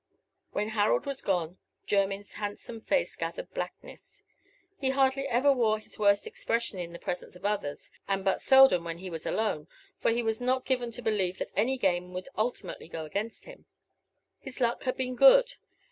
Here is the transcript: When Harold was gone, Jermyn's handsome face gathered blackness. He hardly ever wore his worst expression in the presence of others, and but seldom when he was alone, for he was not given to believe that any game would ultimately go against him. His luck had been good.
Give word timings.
When 0.49 0.69
Harold 0.69 1.05
was 1.05 1.21
gone, 1.21 1.59
Jermyn's 1.85 2.33
handsome 2.33 2.81
face 2.81 3.15
gathered 3.15 3.53
blackness. 3.53 4.23
He 4.79 4.89
hardly 4.89 5.27
ever 5.27 5.53
wore 5.53 5.77
his 5.77 5.99
worst 5.99 6.25
expression 6.25 6.79
in 6.79 6.91
the 6.91 6.97
presence 6.97 7.35
of 7.35 7.45
others, 7.45 7.91
and 8.07 8.25
but 8.25 8.41
seldom 8.41 8.83
when 8.83 8.97
he 8.97 9.11
was 9.11 9.27
alone, 9.27 9.67
for 9.99 10.09
he 10.09 10.23
was 10.23 10.41
not 10.41 10.65
given 10.65 10.89
to 10.93 11.03
believe 11.03 11.37
that 11.37 11.51
any 11.55 11.77
game 11.77 12.13
would 12.13 12.29
ultimately 12.35 12.87
go 12.87 13.05
against 13.05 13.45
him. 13.45 13.65
His 14.39 14.59
luck 14.59 14.85
had 14.85 14.97
been 14.97 15.13
good. 15.15 15.57